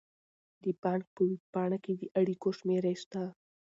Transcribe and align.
د 0.63 0.65
بانک 0.81 1.05
په 1.15 1.21
ویب 1.29 1.43
پاڼه 1.53 1.77
کې 1.83 1.93
د 2.01 2.03
اړیکو 2.19 2.49
شمیرې 2.59 2.93
شته. 3.01 3.23